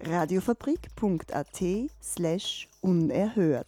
Radiofabrik.at 0.00 1.62
slash 2.00 2.68
unerhört. 2.80 3.66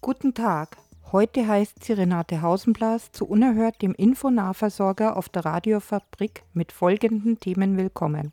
Guten 0.00 0.32
Tag. 0.32 0.78
Heute 1.12 1.46
heißt 1.46 1.84
sie 1.84 1.92
Renate 1.92 2.40
Hausenblas 2.40 3.12
zu 3.12 3.26
Unerhört 3.26 3.82
dem 3.82 3.94
Infonahversorger 3.94 5.18
auf 5.18 5.28
der 5.28 5.44
Radiofabrik 5.44 6.42
mit 6.54 6.72
folgenden 6.72 7.38
Themen 7.40 7.76
willkommen. 7.76 8.32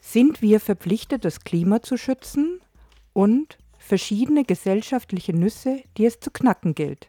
Sind 0.00 0.40
wir 0.40 0.58
verpflichtet, 0.58 1.26
das 1.26 1.40
Klima 1.40 1.82
zu 1.82 1.98
schützen? 1.98 2.60
Und 3.12 3.58
verschiedene 3.78 4.44
gesellschaftliche 4.44 5.34
Nüsse, 5.34 5.82
die 5.98 6.06
es 6.06 6.18
zu 6.18 6.30
knacken 6.30 6.74
gilt. 6.74 7.08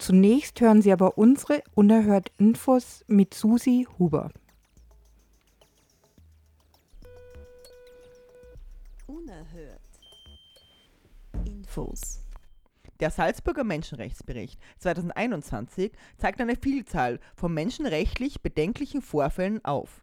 Zunächst 0.00 0.58
hören 0.62 0.80
Sie 0.80 0.92
aber 0.92 1.18
unsere 1.18 1.62
Unerhört 1.74 2.32
Infos 2.38 3.04
mit 3.06 3.34
Susi 3.34 3.86
Huber. 3.98 4.30
Unerhört. 9.06 9.82
Infos. 11.44 12.22
Der 12.98 13.10
Salzburger 13.10 13.62
Menschenrechtsbericht 13.62 14.58
2021 14.78 15.92
zeigt 16.16 16.40
eine 16.40 16.56
Vielzahl 16.56 17.20
von 17.36 17.52
menschenrechtlich 17.52 18.40
bedenklichen 18.40 19.02
Vorfällen 19.02 19.62
auf. 19.66 20.02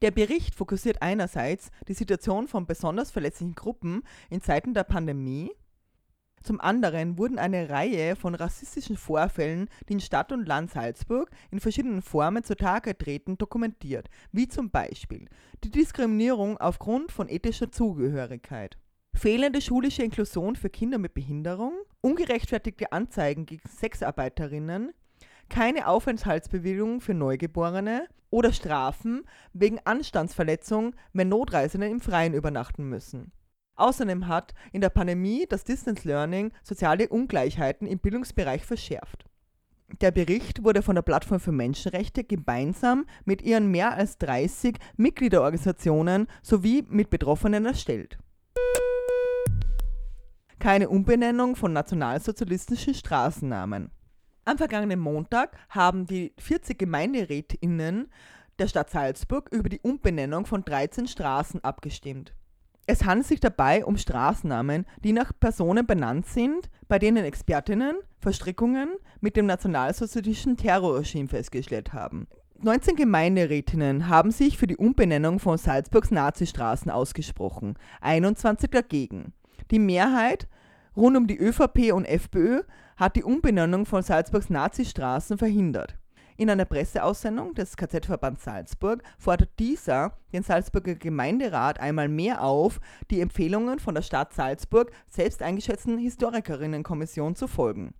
Der 0.00 0.12
Bericht 0.12 0.54
fokussiert 0.54 1.02
einerseits 1.02 1.72
die 1.88 1.94
Situation 1.94 2.46
von 2.46 2.66
besonders 2.66 3.10
verletzlichen 3.10 3.56
Gruppen 3.56 4.04
in 4.30 4.42
Zeiten 4.42 4.74
der 4.74 4.84
Pandemie, 4.84 5.50
zum 6.42 6.60
anderen 6.60 7.18
wurden 7.18 7.38
eine 7.38 7.70
Reihe 7.70 8.16
von 8.16 8.34
rassistischen 8.34 8.96
Vorfällen, 8.96 9.68
die 9.88 9.94
in 9.94 10.00
Stadt 10.00 10.32
und 10.32 10.46
Land 10.46 10.70
Salzburg 10.70 11.30
in 11.50 11.60
verschiedenen 11.60 12.02
Formen 12.02 12.44
zutage 12.44 12.96
treten, 12.96 13.38
dokumentiert, 13.38 14.08
wie 14.32 14.48
zum 14.48 14.70
Beispiel 14.70 15.28
die 15.64 15.70
Diskriminierung 15.70 16.58
aufgrund 16.58 17.12
von 17.12 17.28
ethischer 17.28 17.70
Zugehörigkeit, 17.70 18.76
fehlende 19.14 19.60
schulische 19.60 20.02
Inklusion 20.02 20.56
für 20.56 20.70
Kinder 20.70 20.98
mit 20.98 21.14
Behinderung, 21.14 21.72
ungerechtfertigte 22.00 22.92
Anzeigen 22.92 23.46
gegen 23.46 23.68
Sexarbeiterinnen, 23.68 24.92
keine 25.48 25.88
Aufenthaltsbewilligung 25.88 27.00
für 27.00 27.14
Neugeborene 27.14 28.06
oder 28.30 28.52
Strafen 28.52 29.24
wegen 29.52 29.80
Anstandsverletzung, 29.84 30.94
wenn 31.12 31.28
Notreisende 31.28 31.88
im 31.88 32.00
Freien 32.00 32.34
übernachten 32.34 32.88
müssen. 32.88 33.32
Außerdem 33.78 34.26
hat 34.26 34.54
in 34.72 34.80
der 34.80 34.90
Pandemie 34.90 35.46
das 35.48 35.62
Distance 35.62 36.06
Learning 36.06 36.50
soziale 36.64 37.08
Ungleichheiten 37.08 37.86
im 37.86 38.00
Bildungsbereich 38.00 38.64
verschärft. 38.64 39.24
Der 40.00 40.10
Bericht 40.10 40.64
wurde 40.64 40.82
von 40.82 40.96
der 40.96 41.02
Plattform 41.02 41.38
für 41.38 41.52
Menschenrechte 41.52 42.24
gemeinsam 42.24 43.06
mit 43.24 43.40
ihren 43.40 43.70
mehr 43.70 43.94
als 43.94 44.18
30 44.18 44.76
Mitgliederorganisationen 44.96 46.26
sowie 46.42 46.84
mit 46.88 47.08
Betroffenen 47.08 47.64
erstellt. 47.66 48.18
Keine 50.58 50.88
Umbenennung 50.88 51.54
von 51.54 51.72
nationalsozialistischen 51.72 52.94
Straßennamen. 52.94 53.92
Am 54.44 54.58
vergangenen 54.58 54.98
Montag 54.98 55.56
haben 55.68 56.04
die 56.04 56.34
40 56.38 56.78
GemeinderätInnen 56.78 58.10
der 58.58 58.66
Stadt 58.66 58.90
Salzburg 58.90 59.50
über 59.52 59.68
die 59.68 59.80
Umbenennung 59.80 60.46
von 60.46 60.64
13 60.64 61.06
Straßen 61.06 61.62
abgestimmt. 61.62 62.34
Es 62.90 63.04
handelt 63.04 63.26
sich 63.26 63.38
dabei 63.38 63.84
um 63.84 63.98
Straßennamen, 63.98 64.86
die 65.04 65.12
nach 65.12 65.32
Personen 65.38 65.86
benannt 65.86 66.24
sind, 66.24 66.70
bei 66.88 66.98
denen 66.98 67.22
Expertinnen 67.22 67.96
Verstrickungen 68.18 68.88
mit 69.20 69.36
dem 69.36 69.44
nationalsozialistischen 69.44 70.56
Terrorregime 70.56 71.28
festgestellt 71.28 71.92
haben. 71.92 72.28
19 72.62 72.96
Gemeinderätinnen 72.96 74.08
haben 74.08 74.30
sich 74.30 74.56
für 74.56 74.66
die 74.66 74.78
Umbenennung 74.78 75.38
von 75.38 75.58
Salzburgs 75.58 76.10
Nazistraßen 76.10 76.90
ausgesprochen, 76.90 77.74
21 78.00 78.70
dagegen. 78.70 79.34
Die 79.70 79.80
Mehrheit 79.80 80.48
rund 80.96 81.14
um 81.18 81.26
die 81.26 81.38
ÖVP 81.38 81.92
und 81.92 82.06
FPÖ 82.06 82.62
hat 82.96 83.16
die 83.16 83.22
Umbenennung 83.22 83.84
von 83.84 84.02
Salzburgs 84.02 84.48
Nazistraßen 84.48 85.36
verhindert. 85.36 85.98
In 86.40 86.50
einer 86.50 86.66
Presseaussendung 86.66 87.54
des 87.54 87.76
KZ-Verbands 87.76 88.44
Salzburg 88.44 89.02
fordert 89.18 89.50
dieser 89.58 90.16
den 90.32 90.44
Salzburger 90.44 90.94
Gemeinderat 90.94 91.80
einmal 91.80 92.08
mehr 92.08 92.44
auf, 92.44 92.80
die 93.10 93.20
Empfehlungen 93.20 93.80
von 93.80 93.96
der 93.96 94.02
Stadt 94.02 94.32
Salzburg 94.32 94.92
selbst 95.08 95.42
eingeschätzten 95.42 95.98
Historikerinnenkommission 95.98 97.34
zu 97.34 97.48
folgen 97.48 97.92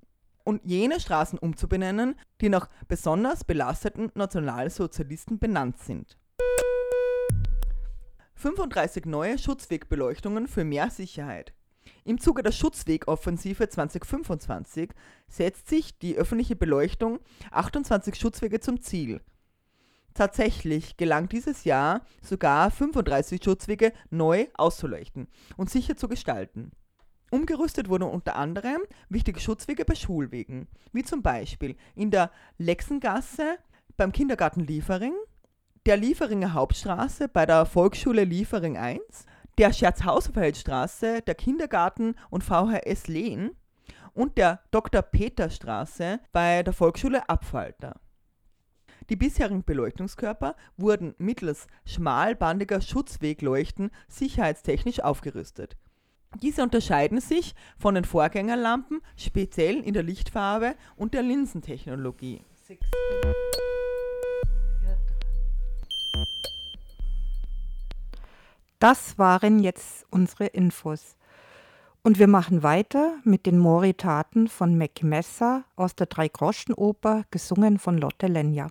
und 0.45 0.65
jene 0.65 1.01
Straßen 1.01 1.37
umzubenennen, 1.41 2.15
die 2.41 2.49
nach 2.49 2.69
besonders 2.87 3.43
belasteten 3.43 4.13
Nationalsozialisten 4.15 5.41
benannt 5.41 5.81
sind. 5.81 6.17
35 8.35 9.05
neue 9.07 9.37
Schutzwegbeleuchtungen 9.37 10.47
für 10.47 10.63
mehr 10.63 10.91
Sicherheit. 10.91 11.55
Im 12.05 12.19
Zuge 12.19 12.43
der 12.43 12.53
Schutzwegoffensive 12.53 13.69
2025 13.69 14.91
setzt 15.29 15.69
sich 15.69 15.99
die 15.99 16.17
öffentliche 16.17 16.57
Beleuchtung 16.57 17.21
28 17.51 18.15
Schutzwege 18.15 18.61
zum 18.61 18.81
Ziel. 18.81 19.21
Tatsächlich 20.15 20.97
gelang 20.97 21.29
dieses 21.29 21.65
Jahr 21.65 22.03
sogar 22.23 22.71
35 22.71 23.43
Schutzwege 23.43 23.93
neu 24.11 24.47
auszuleuchten 24.55 25.29
und 25.57 25.71
sicher 25.71 25.97
zu 25.97 26.09
gestalten. 26.09 26.73
Umgerüstet 27.31 27.89
wurden 27.89 28.05
unter 28.05 28.37
anderem 28.37 28.81
wichtige 29.09 29.39
Schutzwege 29.39 29.85
bei 29.85 29.95
Schulwegen, 29.95 30.67
wie 30.93 31.05
zum 31.05 31.23
Beispiel 31.23 31.77
in 31.95 32.11
der 32.11 32.31
Lexengasse 32.57 33.59
beim 33.97 34.13
Kindergarten 34.13 34.61
Liefering, 34.61 35.15
der 35.85 35.97
Lieferinger 35.97 36.55
Hauptstraße 36.55 37.29
bei 37.29 37.47
der 37.47 37.67
Volksschule 37.67 38.25
Liefering 38.25 38.77
1 38.77 39.01
der 39.59 39.73
Scherzhauserfeldstraße, 39.73 41.23
der 41.23 41.35
Kindergarten 41.35 42.15
und 42.31 42.45
VHS 42.45 43.09
Lehn 43.09 43.51
und 44.15 44.39
der 44.39 44.61
Dr. 44.71 45.03
Peter 45.03 45.51
Straße 45.51 46.21
bei 46.33 46.63
der 46.63 46.73
Volksschule 46.73 47.29
Abfalter. 47.29 48.01
Die 49.11 49.17
bisherigen 49.17 49.65
Beleuchtungskörper 49.65 50.55
wurden 50.77 51.15
mittels 51.19 51.67
schmalbandiger 51.85 52.81
Schutzwegleuchten 52.81 53.91
sicherheitstechnisch 54.07 55.01
aufgerüstet. 55.01 55.77
Diese 56.43 56.63
unterscheiden 56.63 57.21
sich 57.21 57.55
von 57.79 57.95
den 57.95 58.05
Vorgängerlampen 58.05 59.01
speziell 59.17 59.81
in 59.81 59.95
der 59.95 60.03
Lichtfarbe 60.03 60.77
und 60.95 61.15
der 61.15 61.23
Linsentechnologie. 61.23 62.43
Das 68.79 69.19
waren 69.19 69.59
jetzt 69.59 70.07
unsere 70.11 70.47
Infos. 70.47 71.17
Und 72.03 72.21
wir 72.21 72.29
machen 72.29 72.63
weiter 72.63 73.19
mit 73.25 73.45
den 73.45 73.59
Moritaten 73.59 74.47
von 74.47 74.79
Mackie 74.79 75.05
Messer 75.05 75.65
aus 75.75 75.97
der 75.97 76.07
Dreigroschenoper, 76.07 77.25
gesungen 77.31 77.79
von 77.79 77.99
Lotte 77.99 78.29
Lenja. 78.29 78.69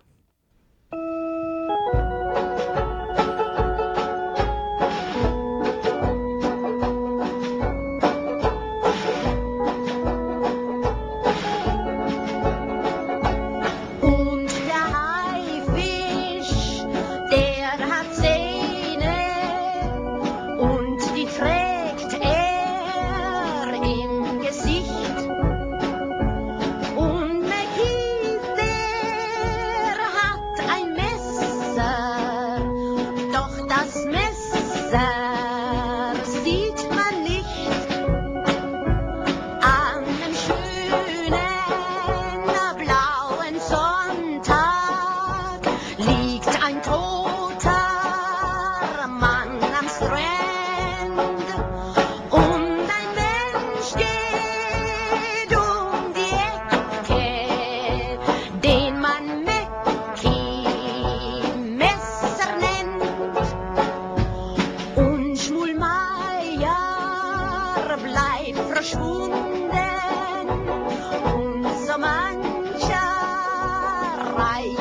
Vai. 74.38 74.77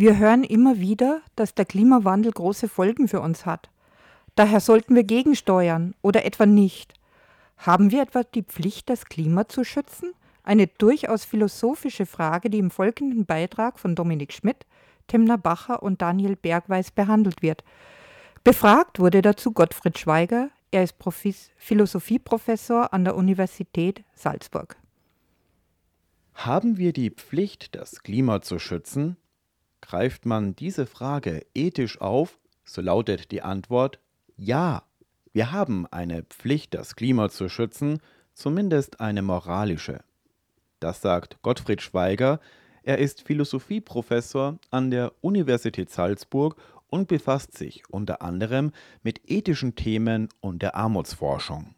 Wir 0.00 0.16
hören 0.16 0.44
immer 0.44 0.80
wieder, 0.80 1.20
dass 1.36 1.54
der 1.54 1.66
Klimawandel 1.66 2.32
große 2.32 2.68
Folgen 2.68 3.06
für 3.06 3.20
uns 3.20 3.44
hat. 3.44 3.68
Daher 4.34 4.60
sollten 4.60 4.94
wir 4.94 5.04
gegensteuern 5.04 5.94
oder 6.00 6.24
etwa 6.24 6.46
nicht. 6.46 6.94
Haben 7.58 7.90
wir 7.90 8.00
etwa 8.00 8.22
die 8.22 8.42
Pflicht, 8.42 8.88
das 8.88 9.04
Klima 9.04 9.46
zu 9.46 9.62
schützen? 9.62 10.14
Eine 10.42 10.68
durchaus 10.68 11.26
philosophische 11.26 12.06
Frage, 12.06 12.48
die 12.48 12.60
im 12.60 12.70
folgenden 12.70 13.26
Beitrag 13.26 13.78
von 13.78 13.94
Dominik 13.94 14.32
Schmidt, 14.32 14.64
Timna 15.06 15.36
Bacher 15.36 15.82
und 15.82 16.00
Daniel 16.00 16.34
Bergweis 16.34 16.90
behandelt 16.90 17.42
wird. 17.42 17.62
Befragt 18.42 19.00
wurde 19.00 19.20
dazu 19.20 19.52
Gottfried 19.52 19.98
Schweiger, 19.98 20.48
er 20.70 20.82
ist 20.82 20.94
Philosophieprofessor 21.58 22.94
an 22.94 23.04
der 23.04 23.16
Universität 23.16 24.02
Salzburg. 24.14 24.78
Haben 26.32 26.78
wir 26.78 26.94
die 26.94 27.10
Pflicht, 27.10 27.74
das 27.74 28.00
Klima 28.02 28.40
zu 28.40 28.58
schützen? 28.58 29.18
Greift 29.90 30.24
man 30.24 30.54
diese 30.54 30.86
Frage 30.86 31.44
ethisch 31.52 32.00
auf, 32.00 32.38
so 32.62 32.80
lautet 32.80 33.32
die 33.32 33.42
Antwort 33.42 33.98
ja. 34.36 34.84
Wir 35.32 35.50
haben 35.50 35.84
eine 35.88 36.22
Pflicht, 36.22 36.74
das 36.74 36.94
Klima 36.94 37.28
zu 37.28 37.48
schützen, 37.48 37.98
zumindest 38.32 39.00
eine 39.00 39.22
moralische. 39.22 40.04
Das 40.78 41.00
sagt 41.00 41.42
Gottfried 41.42 41.82
Schweiger. 41.82 42.38
Er 42.84 42.98
ist 42.98 43.22
Philosophieprofessor 43.22 44.60
an 44.70 44.92
der 44.92 45.12
Universität 45.22 45.90
Salzburg 45.90 46.54
und 46.86 47.08
befasst 47.08 47.58
sich 47.58 47.82
unter 47.90 48.22
anderem 48.22 48.70
mit 49.02 49.28
ethischen 49.28 49.74
Themen 49.74 50.28
und 50.38 50.62
der 50.62 50.76
Armutsforschung. 50.76 51.74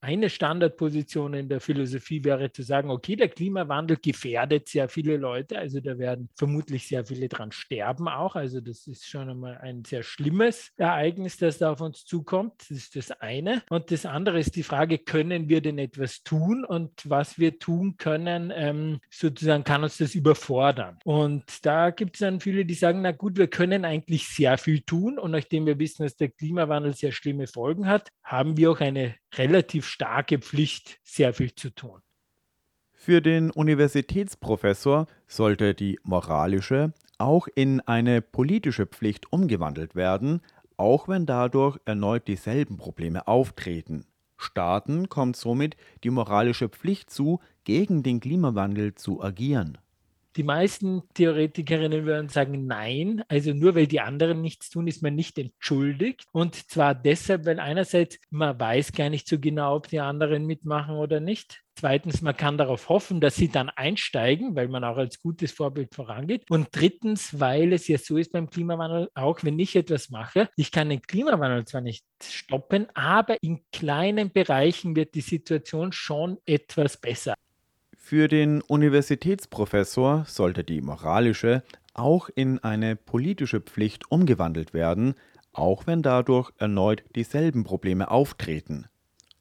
Eine 0.00 0.30
Standardposition 0.30 1.34
in 1.34 1.48
der 1.48 1.60
Philosophie 1.60 2.22
wäre 2.22 2.52
zu 2.52 2.62
sagen, 2.62 2.88
okay, 2.90 3.16
der 3.16 3.28
Klimawandel 3.28 3.96
gefährdet 3.96 4.68
sehr 4.68 4.88
viele 4.88 5.16
Leute, 5.16 5.58
also 5.58 5.80
da 5.80 5.98
werden 5.98 6.28
vermutlich 6.36 6.86
sehr 6.86 7.04
viele 7.04 7.28
dran 7.28 7.50
sterben 7.50 8.08
auch, 8.08 8.36
also 8.36 8.60
das 8.60 8.86
ist 8.86 9.06
schon 9.08 9.28
einmal 9.28 9.58
ein 9.58 9.84
sehr 9.84 10.04
schlimmes 10.04 10.70
Ereignis, 10.76 11.36
das 11.36 11.58
da 11.58 11.72
auf 11.72 11.80
uns 11.80 12.04
zukommt, 12.04 12.52
das 12.60 12.70
ist 12.70 12.96
das 12.96 13.10
eine. 13.10 13.62
Und 13.70 13.90
das 13.90 14.06
andere 14.06 14.38
ist 14.38 14.54
die 14.54 14.62
Frage, 14.62 14.98
können 14.98 15.48
wir 15.48 15.60
denn 15.60 15.78
etwas 15.78 16.22
tun 16.22 16.64
und 16.64 16.92
was 17.10 17.38
wir 17.40 17.58
tun 17.58 17.96
können, 17.96 18.52
ähm, 18.54 19.00
sozusagen 19.10 19.64
kann 19.64 19.82
uns 19.82 19.98
das 19.98 20.14
überfordern. 20.14 20.98
Und 21.04 21.44
da 21.66 21.90
gibt 21.90 22.14
es 22.14 22.20
dann 22.20 22.40
viele, 22.40 22.64
die 22.64 22.74
sagen, 22.74 23.02
na 23.02 23.10
gut, 23.10 23.36
wir 23.36 23.48
können 23.48 23.84
eigentlich 23.84 24.28
sehr 24.28 24.58
viel 24.58 24.80
tun 24.82 25.18
und 25.18 25.32
nachdem 25.32 25.66
wir 25.66 25.80
wissen, 25.80 26.04
dass 26.04 26.16
der 26.16 26.28
Klimawandel 26.28 26.94
sehr 26.94 27.10
schlimme 27.10 27.48
Folgen 27.48 27.88
hat, 27.88 28.10
haben 28.22 28.56
wir 28.56 28.70
auch 28.70 28.80
eine 28.80 29.16
relativ 29.34 29.86
starke 29.86 30.38
Pflicht, 30.38 31.00
sehr 31.02 31.32
viel 31.32 31.54
zu 31.54 31.70
tun. 31.70 32.00
Für 32.92 33.22
den 33.22 33.50
Universitätsprofessor 33.50 35.06
sollte 35.26 35.74
die 35.74 35.98
moralische 36.02 36.92
auch 37.18 37.48
in 37.54 37.80
eine 37.80 38.22
politische 38.22 38.86
Pflicht 38.86 39.32
umgewandelt 39.32 39.94
werden, 39.94 40.40
auch 40.76 41.08
wenn 41.08 41.26
dadurch 41.26 41.78
erneut 41.84 42.28
dieselben 42.28 42.76
Probleme 42.76 43.26
auftreten. 43.26 44.06
Staaten 44.36 45.08
kommt 45.08 45.36
somit 45.36 45.76
die 46.04 46.10
moralische 46.10 46.68
Pflicht 46.68 47.10
zu, 47.10 47.40
gegen 47.64 48.04
den 48.04 48.20
Klimawandel 48.20 48.94
zu 48.94 49.22
agieren. 49.22 49.78
Die 50.38 50.44
meisten 50.44 51.02
Theoretikerinnen 51.14 52.06
würden 52.06 52.28
sagen, 52.28 52.64
nein, 52.64 53.24
also 53.26 53.52
nur 53.52 53.74
weil 53.74 53.88
die 53.88 53.98
anderen 53.98 54.40
nichts 54.40 54.70
tun, 54.70 54.86
ist 54.86 55.02
man 55.02 55.16
nicht 55.16 55.36
entschuldigt. 55.36 56.26
Und 56.30 56.54
zwar 56.70 56.94
deshalb, 56.94 57.44
weil 57.44 57.58
einerseits 57.58 58.20
man 58.30 58.58
weiß 58.58 58.92
gar 58.92 59.10
nicht 59.10 59.26
so 59.26 59.40
genau, 59.40 59.74
ob 59.74 59.88
die 59.88 59.98
anderen 59.98 60.46
mitmachen 60.46 60.94
oder 60.94 61.18
nicht. 61.18 61.64
Zweitens, 61.74 62.22
man 62.22 62.36
kann 62.36 62.56
darauf 62.56 62.88
hoffen, 62.88 63.20
dass 63.20 63.34
sie 63.34 63.48
dann 63.48 63.68
einsteigen, 63.68 64.54
weil 64.54 64.68
man 64.68 64.84
auch 64.84 64.96
als 64.96 65.20
gutes 65.20 65.50
Vorbild 65.50 65.92
vorangeht. 65.92 66.48
Und 66.50 66.68
drittens, 66.70 67.40
weil 67.40 67.72
es 67.72 67.88
ja 67.88 67.98
so 67.98 68.16
ist 68.16 68.30
beim 68.30 68.48
Klimawandel, 68.48 69.10
auch 69.14 69.42
wenn 69.42 69.58
ich 69.58 69.74
etwas 69.74 70.08
mache, 70.08 70.48
ich 70.54 70.70
kann 70.70 70.88
den 70.88 71.02
Klimawandel 71.02 71.64
zwar 71.64 71.80
nicht 71.80 72.04
stoppen, 72.22 72.86
aber 72.94 73.42
in 73.42 73.64
kleinen 73.72 74.30
Bereichen 74.30 74.94
wird 74.94 75.16
die 75.16 75.20
Situation 75.20 75.90
schon 75.90 76.38
etwas 76.46 76.96
besser. 76.96 77.34
Für 78.08 78.26
den 78.26 78.62
Universitätsprofessor 78.62 80.24
sollte 80.26 80.64
die 80.64 80.80
moralische 80.80 81.62
auch 81.92 82.30
in 82.34 82.58
eine 82.58 82.96
politische 82.96 83.60
Pflicht 83.60 84.10
umgewandelt 84.10 84.72
werden, 84.72 85.12
auch 85.52 85.86
wenn 85.86 86.00
dadurch 86.00 86.50
erneut 86.56 87.04
dieselben 87.16 87.64
Probleme 87.64 88.10
auftreten. 88.10 88.86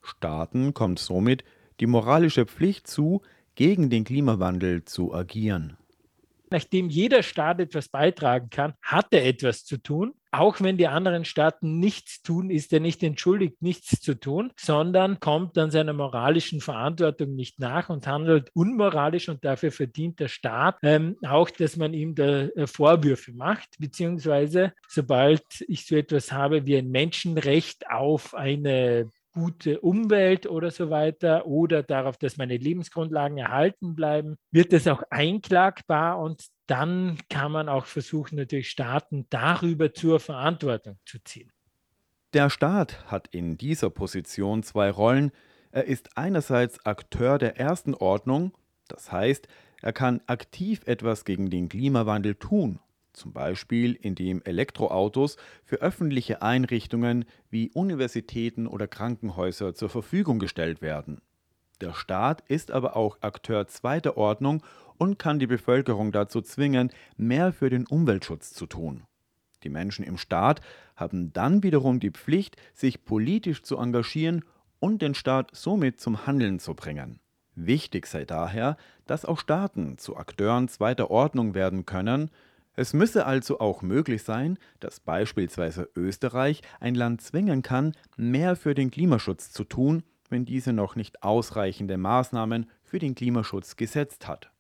Staaten 0.02 0.74
kommt 0.74 1.00
somit 1.00 1.46
die 1.80 1.88
moralische 1.88 2.46
Pflicht 2.46 2.88
zu, 2.88 3.22
gegen 3.56 3.90
den 3.90 4.04
Klimawandel 4.04 4.84
zu 4.84 5.14
agieren. 5.14 5.78
Nachdem 6.50 6.90
jeder 6.90 7.24
Staat 7.24 7.60
etwas 7.60 7.90
beitragen 7.90 8.50
kann, 8.50 8.74
hat 8.82 9.08
er 9.12 9.26
etwas 9.26 9.66
zu 9.66 9.78
tun. 9.78 10.14
Auch 10.32 10.62
wenn 10.62 10.78
die 10.78 10.88
anderen 10.88 11.26
Staaten 11.26 11.80
nichts 11.80 12.22
tun, 12.22 12.50
ist 12.50 12.74
er 12.74 12.80
nicht 12.80 13.02
entschuldigt, 13.02 13.62
nichts 13.62 14.02
zu 14.02 14.20
tun, 14.20 14.52
sondern 14.58 15.20
kommt 15.20 15.56
dann 15.58 15.72
seiner 15.72 15.94
moralischen 15.94 16.60
Verantwortung 16.60 17.36
nicht 17.36 17.60
nach 17.60 17.90
und 17.90 18.08
handelt 18.08 18.52
unmoralisch 18.54 19.30
und 19.30 19.44
dafür 19.46 19.72
verdient 19.72 20.20
der 20.20 20.28
Staat 20.28 20.78
ähm, 20.84 21.18
auch, 21.26 21.50
dass 21.50 21.78
man 21.78 21.94
ihm 21.94 22.14
da 22.14 22.44
äh, 22.44 22.68
Vorwürfe 22.68 23.32
macht, 23.32 23.70
beziehungsweise 23.80 24.74
sobald 24.88 25.44
ich 25.68 25.86
so 25.86 25.96
etwas 25.96 26.32
habe 26.32 26.66
wie 26.66 26.78
ein 26.78 26.92
Menschenrecht 26.92 27.90
auf 27.90 28.36
eine 28.36 29.10
gute 29.38 29.82
Umwelt 29.82 30.48
oder 30.48 30.72
so 30.72 30.90
weiter 30.90 31.46
oder 31.46 31.84
darauf, 31.84 32.18
dass 32.18 32.38
meine 32.38 32.58
Lebensgrundlagen 32.58 33.38
erhalten 33.38 33.94
bleiben, 33.94 34.38
wird 34.50 34.74
das 34.74 34.88
auch 34.88 35.04
einklagbar 35.12 36.20
und 36.20 36.48
dann 36.66 37.20
kann 37.30 37.52
man 37.52 37.70
auch 37.70 37.86
versuchen, 37.86 38.36
natürlich 38.36 38.70
Staaten 38.70 39.28
darüber 39.30 39.94
zur 39.94 40.20
Verantwortung 40.20 40.98
zu 41.06 41.20
ziehen. 41.24 41.52
Der 42.34 42.50
Staat 42.50 43.06
hat 43.12 43.28
in 43.28 43.58
dieser 43.58 43.92
Position 43.92 44.64
zwei 44.64 44.90
Rollen. 44.90 45.32
Er 45.72 45.86
ist 45.86 46.18
einerseits 46.18 46.84
Akteur 46.86 47.38
der 47.38 47.58
ersten 47.58 47.94
Ordnung, 47.94 48.58
das 48.88 49.12
heißt, 49.12 49.48
er 49.84 49.94
kann 49.94 50.22
aktiv 50.26 50.82
etwas 50.88 51.26
gegen 51.26 51.52
den 51.52 51.70
Klimawandel 51.70 52.34
tun 52.34 52.80
zum 53.18 53.34
Beispiel 53.34 53.94
indem 53.94 54.42
Elektroautos 54.44 55.38
für 55.66 55.78
öffentliche 55.78 56.42
Einrichtungen 56.42 57.26
wie 57.50 57.72
Universitäten 57.72 58.68
oder 58.68 58.88
Krankenhäuser 58.88 59.74
zur 59.74 59.90
Verfügung 59.90 60.40
gestellt 60.40 60.82
werden. 60.82 61.22
Der 61.82 61.94
Staat 61.94 62.42
ist 62.48 62.72
aber 62.72 62.96
auch 62.96 63.18
Akteur 63.22 63.68
zweiter 63.68 64.18
Ordnung 64.18 64.64
und 64.98 65.20
kann 65.20 65.40
die 65.40 65.48
Bevölkerung 65.48 66.12
dazu 66.12 66.42
zwingen, 66.42 66.92
mehr 67.18 67.54
für 67.54 67.70
den 67.70 67.86
Umweltschutz 67.86 68.54
zu 68.54 68.66
tun. 68.66 69.04
Die 69.64 69.70
Menschen 69.70 70.06
im 70.06 70.18
Staat 70.18 70.62
haben 70.96 71.34
dann 71.34 71.64
wiederum 71.64 72.00
die 72.00 72.12
Pflicht, 72.12 72.58
sich 72.74 73.06
politisch 73.06 73.64
zu 73.64 73.78
engagieren 73.78 74.44
und 74.80 75.02
den 75.02 75.14
Staat 75.14 75.52
somit 75.54 76.00
zum 76.00 76.26
Handeln 76.26 76.60
zu 76.60 76.74
bringen. 76.74 77.20
Wichtig 77.56 78.06
sei 78.06 78.24
daher, 78.24 78.78
dass 79.08 79.26
auch 79.26 79.40
Staaten 79.40 79.98
zu 79.98 80.16
Akteuren 80.16 80.68
zweiter 80.68 81.10
Ordnung 81.10 81.56
werden 81.56 81.86
können, 81.86 82.30
es 82.78 82.94
müsse 82.94 83.26
also 83.26 83.60
auch 83.60 83.82
möglich 83.82 84.22
sein, 84.22 84.60
dass 84.80 85.00
beispielsweise 85.00 85.90
Österreich 85.96 86.62
ein 86.80 86.94
Land 86.94 87.22
zwingen 87.22 87.64
kann, 87.64 87.94
mehr 88.18 88.56
für 88.56 88.76
den 88.76 88.92
Klimaschutz 88.92 89.52
zu 89.52 89.64
tun, 89.64 90.04
wenn 90.30 90.46
diese 90.46 90.74
noch 90.74 90.96
nicht 90.96 91.24
ausreichende 91.24 91.98
Maßnahmen 91.98 92.70
für 92.84 93.00
den 93.00 93.16
Klimaschutz 93.16 93.78
gesetzt 93.78 94.28
hat. 94.28 94.52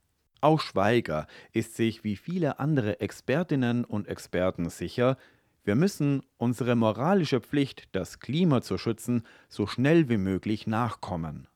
Auch 0.41 0.61
Schweiger 0.61 1.27
ist 1.53 1.75
sich 1.75 2.03
wie 2.03 2.15
viele 2.15 2.59
andere 2.59 3.01
Expertinnen 3.01 3.85
und 3.85 4.07
Experten 4.07 4.69
sicher, 4.69 5.17
wir 5.63 5.75
müssen 5.75 6.23
unsere 6.37 6.75
moralische 6.75 7.41
Pflicht, 7.41 7.89
das 7.91 8.19
Klima 8.19 8.61
zu 8.61 8.77
schützen, 8.77 9.23
so 9.49 9.67
schnell 9.67 10.09
wie 10.09 10.17
möglich 10.17 10.65
nachkommen 10.65 11.47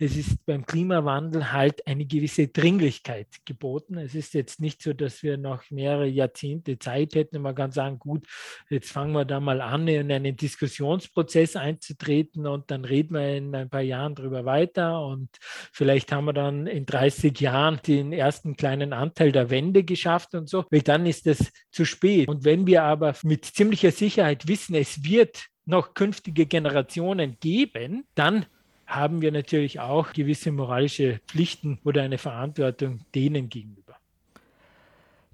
es 0.00 0.16
ist 0.16 0.46
beim 0.46 0.64
Klimawandel 0.64 1.52
halt 1.52 1.86
eine 1.86 2.06
gewisse 2.06 2.48
Dringlichkeit 2.48 3.28
geboten. 3.44 3.98
Es 3.98 4.14
ist 4.14 4.32
jetzt 4.32 4.58
nicht 4.58 4.82
so, 4.82 4.94
dass 4.94 5.22
wir 5.22 5.36
noch 5.36 5.70
mehrere 5.70 6.06
Jahrzehnte 6.06 6.78
Zeit 6.78 7.14
hätten. 7.14 7.42
Man 7.42 7.54
kann 7.54 7.70
sagen, 7.70 7.98
gut, 7.98 8.26
jetzt 8.70 8.90
fangen 8.90 9.12
wir 9.12 9.26
da 9.26 9.40
mal 9.40 9.60
an, 9.60 9.86
in 9.88 10.10
einen 10.10 10.36
Diskussionsprozess 10.36 11.54
einzutreten 11.54 12.46
und 12.46 12.70
dann 12.70 12.86
reden 12.86 13.14
wir 13.14 13.36
in 13.36 13.54
ein 13.54 13.68
paar 13.68 13.82
Jahren 13.82 14.14
darüber 14.14 14.46
weiter 14.46 15.04
und 15.04 15.28
vielleicht 15.72 16.12
haben 16.12 16.24
wir 16.24 16.32
dann 16.32 16.66
in 16.66 16.86
30 16.86 17.38
Jahren 17.38 17.80
den 17.86 18.12
ersten 18.14 18.56
kleinen 18.56 18.94
Anteil 18.94 19.32
der 19.32 19.50
Wende 19.50 19.84
geschafft 19.84 20.34
und 20.34 20.48
so. 20.48 20.64
Weil 20.70 20.80
dann 20.80 21.04
ist 21.04 21.26
es 21.26 21.52
zu 21.70 21.84
spät. 21.84 22.26
Und 22.28 22.44
wenn 22.44 22.66
wir 22.66 22.84
aber 22.84 23.14
mit 23.22 23.44
ziemlicher 23.44 23.90
Sicherheit 23.90 24.48
wissen, 24.48 24.74
es 24.74 25.04
wird 25.04 25.46
noch 25.66 25.92
künftige 25.92 26.46
Generationen 26.46 27.36
geben, 27.38 28.04
dann 28.14 28.46
haben 28.90 29.22
wir 29.22 29.32
natürlich 29.32 29.80
auch 29.80 30.12
gewisse 30.12 30.52
moralische 30.52 31.20
Pflichten 31.26 31.78
oder 31.84 32.02
eine 32.02 32.18
Verantwortung 32.18 33.00
denen 33.14 33.48
gegenüber. 33.48 33.96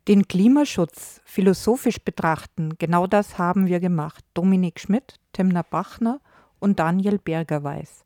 Den 0.08 0.28
Klimaschutz 0.28 1.20
philosophisch 1.24 1.98
betrachten, 1.98 2.74
genau 2.78 3.08
das 3.08 3.38
haben 3.38 3.66
wir 3.66 3.80
gemacht. 3.80 4.24
Dominik 4.34 4.78
Schmidt, 4.78 5.16
Temna 5.32 5.62
Bachner 5.62 6.20
und 6.60 6.78
Daniel 6.78 7.18
Bergerweis 7.18 8.04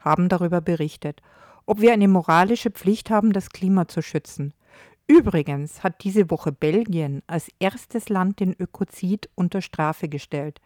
haben 0.00 0.28
darüber 0.28 0.60
berichtet, 0.60 1.22
ob 1.66 1.80
wir 1.80 1.92
eine 1.92 2.08
moralische 2.08 2.70
Pflicht 2.70 3.10
haben, 3.10 3.32
das 3.32 3.50
Klima 3.50 3.88
zu 3.88 4.02
schützen. 4.02 4.52
Übrigens 5.06 5.82
hat 5.82 6.04
diese 6.04 6.30
Woche 6.30 6.52
Belgien 6.52 7.22
als 7.26 7.48
erstes 7.58 8.08
Land 8.08 8.40
den 8.40 8.54
Ökozid 8.58 9.28
unter 9.34 9.62
Strafe 9.62 10.08
gestellt. 10.08 10.60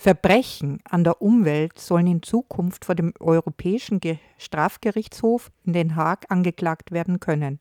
Verbrechen 0.00 0.78
an 0.88 1.04
der 1.04 1.20
Umwelt 1.20 1.78
sollen 1.78 2.06
in 2.06 2.22
Zukunft 2.22 2.86
vor 2.86 2.94
dem 2.94 3.12
Europäischen 3.20 4.00
Strafgerichtshof 4.38 5.50
in 5.66 5.74
Den 5.74 5.94
Haag 5.94 6.24
angeklagt 6.30 6.90
werden 6.90 7.20
können. 7.20 7.60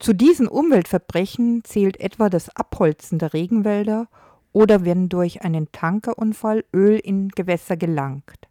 Zu 0.00 0.14
diesen 0.14 0.48
Umweltverbrechen 0.48 1.62
zählt 1.62 2.00
etwa 2.00 2.28
das 2.28 2.48
Abholzen 2.56 3.20
der 3.20 3.34
Regenwälder 3.34 4.08
oder 4.50 4.84
wenn 4.84 5.08
durch 5.08 5.42
einen 5.42 5.70
Tankerunfall 5.70 6.64
Öl 6.74 6.98
in 6.98 7.28
Gewässer 7.28 7.76
gelangt. 7.76 8.48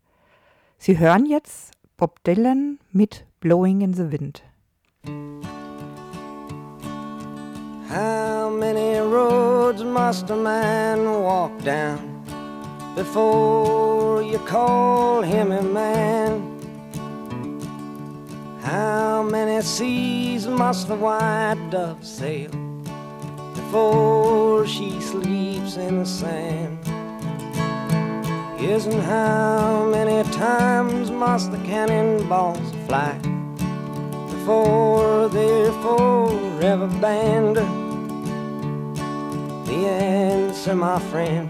Sie 0.77 0.97
hören 0.97 1.25
jetzt 1.25 1.73
Bob 1.97 2.23
Dylan 2.23 2.79
mit 2.93 3.25
Blowing 3.41 3.81
in 3.81 3.93
the 3.93 4.13
Wind. 4.13 4.43
How 7.89 8.49
many 8.49 8.97
roads 8.99 9.83
must 9.83 10.31
a 10.31 10.37
man 10.37 11.05
walk 11.05 11.51
down 11.65 12.10
before 12.95 14.21
you 14.21 14.37
call 14.39 15.21
him 15.21 15.51
a 15.51 15.61
man? 15.61 16.59
How 18.61 19.23
many 19.23 19.61
seas 19.61 20.47
must 20.47 20.87
the 20.87 20.95
white 20.95 21.69
dove 21.69 22.05
sail 22.05 22.51
before 23.55 24.65
she 24.67 24.99
sleeps 25.01 25.77
in 25.77 25.99
the 25.99 26.05
sand? 26.05 26.77
Yes, 28.61 28.85
and 28.85 29.01
how 29.01 29.85
many 29.89 30.29
times 30.31 31.09
must 31.09 31.51
the 31.51 31.57
cannonballs 31.59 32.71
fly 32.87 33.17
before 34.29 35.29
they're 35.29 35.71
forever 35.81 36.87
banned? 36.99 37.57
The 39.65 39.87
answer, 39.87 40.75
my 40.75 40.99
friend, 41.09 41.49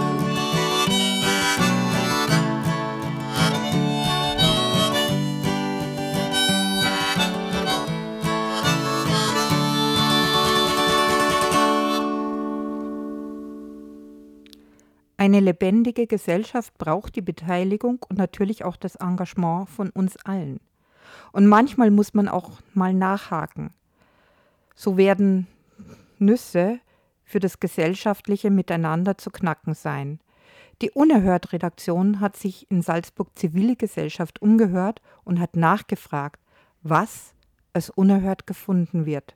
Eine 15.21 15.39
lebendige 15.39 16.07
Gesellschaft 16.07 16.75
braucht 16.79 17.15
die 17.15 17.21
Beteiligung 17.21 18.03
und 18.09 18.17
natürlich 18.17 18.65
auch 18.65 18.75
das 18.75 18.95
Engagement 18.95 19.69
von 19.69 19.91
uns 19.91 20.17
allen. 20.25 20.59
Und 21.31 21.45
manchmal 21.45 21.91
muss 21.91 22.15
man 22.15 22.27
auch 22.27 22.53
mal 22.73 22.91
nachhaken. 22.91 23.71
So 24.73 24.97
werden 24.97 25.45
Nüsse 26.17 26.79
für 27.23 27.39
das 27.39 27.59
gesellschaftliche 27.59 28.49
Miteinander 28.49 29.15
zu 29.19 29.29
knacken 29.29 29.75
sein. 29.75 30.19
Die 30.81 30.89
Unerhört-Redaktion 30.89 32.19
hat 32.19 32.35
sich 32.35 32.65
in 32.71 32.81
Salzburg 32.81 33.37
zivile 33.37 33.75
Gesellschaft 33.75 34.41
umgehört 34.41 35.03
und 35.23 35.39
hat 35.39 35.55
nachgefragt, 35.55 36.41
was 36.81 37.35
als 37.73 37.91
unerhört 37.91 38.47
gefunden 38.47 39.05
wird. 39.05 39.35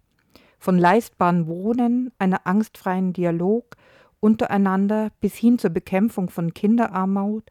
Von 0.58 0.80
leistbaren 0.80 1.46
Wohnen, 1.46 2.12
einer 2.18 2.48
angstfreien 2.48 3.14
Dialog 3.14 3.78
untereinander 4.26 5.12
bis 5.22 5.36
hin 5.36 5.60
zur 5.60 5.70
Bekämpfung 5.70 6.32
von 6.32 6.56
Kinderarmut 6.56 7.44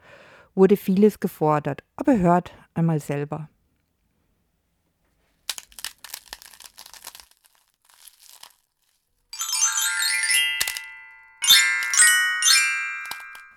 wurde 0.57 0.77
vieles 0.77 1.21
gefordert. 1.21 1.85
Aber 1.95 2.19
hört 2.19 2.53
einmal 2.75 2.99
selber. 2.99 3.49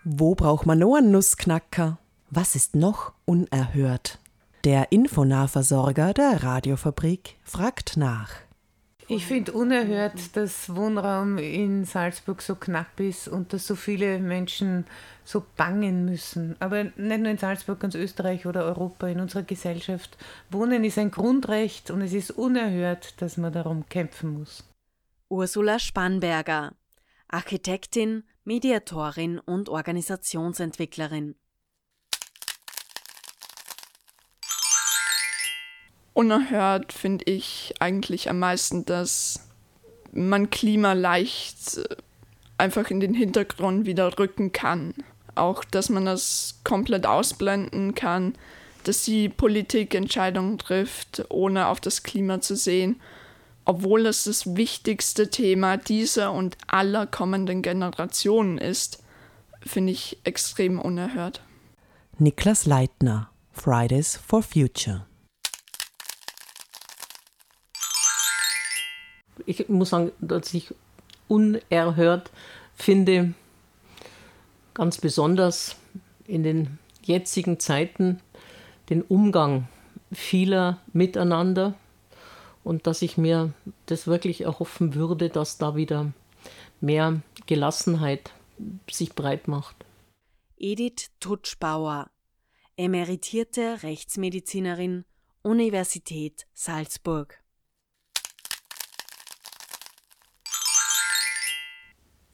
Wo 0.03 0.36
braucht 0.36 0.67
man 0.67 0.77
noch 0.79 0.95
einen 0.95 1.12
Nussknacker? 1.12 1.97
Was 2.29 2.55
ist 2.55 2.75
noch 2.75 3.13
unerhört? 3.25 4.19
Der 4.63 4.91
Infonahversorger 4.91 6.13
der 6.13 6.43
Radiofabrik 6.43 7.38
fragt 7.43 7.97
nach. 7.97 8.47
Ich 9.09 9.25
finde 9.25 9.53
unerhört, 9.53 10.35
dass 10.35 10.75
Wohnraum 10.75 11.37
in 11.37 11.85
Salzburg 11.85 12.41
so 12.41 12.55
knapp 12.55 12.99
ist 12.99 13.29
und 13.29 13.53
dass 13.53 13.65
so 13.65 13.75
viele 13.75 14.19
Menschen 14.19 14.85
so 15.23 15.45
bangen 15.55 16.03
müssen. 16.03 16.57
Aber 16.59 16.83
nicht 16.83 16.97
nur 16.97 17.31
in 17.31 17.37
Salzburg, 17.37 17.79
ganz 17.79 17.95
Österreich 17.95 18.45
oder 18.45 18.65
Europa, 18.65 19.07
in 19.07 19.21
unserer 19.21 19.43
Gesellschaft. 19.43 20.17
Wohnen 20.49 20.83
ist 20.83 20.97
ein 20.97 21.11
Grundrecht 21.11 21.89
und 21.89 22.01
es 22.01 22.11
ist 22.11 22.31
unerhört, 22.31 23.21
dass 23.21 23.37
man 23.37 23.53
darum 23.53 23.87
kämpfen 23.87 24.33
muss. 24.39 24.65
Ursula 25.29 25.79
Spannberger, 25.79 26.73
Architektin, 27.29 28.23
Mediatorin 28.43 29.39
und 29.39 29.69
Organisationsentwicklerin. 29.69 31.35
Unerhört 36.17 36.93
finde 36.93 37.25
ich 37.25 37.75
eigentlich 37.77 38.27
am 38.27 38.39
meisten, 38.39 38.83
dass 38.86 39.47
man 40.12 40.50
Klima 40.50 40.93
leicht 40.93 41.79
einfach 42.57 42.89
in 42.89 43.00
den 43.00 43.13
Hintergrund 43.13 43.86
wieder 43.86 44.17
rücken 44.17 44.51
kann. 44.51 44.95
Auch, 45.36 45.63
dass 45.63 45.89
man 45.89 46.05
das 46.05 46.59
komplett 46.63 47.05
ausblenden 47.05 47.93
kann, 47.93 48.33
dass 48.83 49.03
die 49.03 49.29
Politik 49.29 49.93
Entscheidungen 49.93 50.57
trifft, 50.57 51.24
ohne 51.29 51.67
auf 51.67 51.79
das 51.81 52.01
Klima 52.01 52.41
zu 52.41 52.55
sehen, 52.55 53.00
obwohl 53.63 54.07
es 54.07 54.24
das 54.24 54.55
wichtigste 54.55 55.29
Thema 55.29 55.77
dieser 55.77 56.31
und 56.31 56.57
aller 56.65 57.05
kommenden 57.05 57.62
Generationen 57.62 58.57
ist, 58.57 59.03
finde 59.62 59.91
ich 59.91 60.17
extrem 60.24 60.81
unerhört. 60.81 61.43
Niklas 62.17 62.65
Leitner, 62.65 63.29
Fridays 63.53 64.17
for 64.17 64.41
Future. 64.41 65.05
Ich 69.48 69.70
muss 69.70 69.92
sagen, 69.92 70.12
dass 70.20 70.54
ich 70.54 70.75
unerhört 71.30 72.32
finde, 72.75 73.34
ganz 74.74 75.00
besonders 75.00 75.77
in 76.27 76.44
den 76.44 76.80
jetzigen 77.01 77.58
Zeiten, 77.58 78.20
den 78.89 79.01
Umgang 79.01 79.70
vieler 80.12 80.82
miteinander 80.92 81.75
und 82.66 82.88
dass 82.88 83.01
ich 83.01 83.18
mir 83.18 83.54
das 83.86 84.06
wirklich 84.06 84.42
erhoffen 84.42 84.96
würde, 84.96 85.30
dass 85.30 85.58
da 85.58 85.77
wieder 85.77 86.12
mehr 86.82 87.22
Gelassenheit 87.46 88.34
sich 88.92 89.16
breit 89.16 89.48
macht. 89.48 89.77
Edith 90.58 91.10
Tutschbauer, 91.22 92.10
emeritierte 92.75 93.82
Rechtsmedizinerin, 93.82 95.06
Universität 95.42 96.48
Salzburg. 96.54 97.39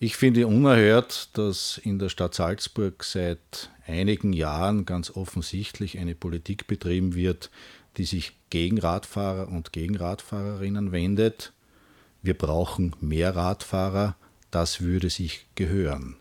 Ich 0.03 0.17
finde 0.17 0.47
unerhört, 0.47 1.29
dass 1.37 1.77
in 1.77 1.97
der 1.97 2.09
Stadt 2.09 2.35
Salzburg 2.35 3.05
seit 3.05 3.69
einigen 3.87 4.33
Jahren 4.33 4.83
ganz 4.83 5.09
offensichtlich 5.09 5.97
eine 5.97 6.13
Politik 6.13 6.67
betrieben 6.67 7.15
wird, 7.15 7.49
die 7.95 8.03
sich 8.03 8.33
gegen 8.49 8.79
Radfahrer 8.79 9.47
und 9.47 9.71
gegen 9.71 9.95
Radfahrerinnen 9.95 10.91
wendet. 10.91 11.53
Wir 12.21 12.37
brauchen 12.37 12.93
mehr 12.99 13.33
Radfahrer, 13.33 14.17
das 14.51 14.81
würde 14.81 15.09
sich 15.09 15.47
gehören. 15.55 16.17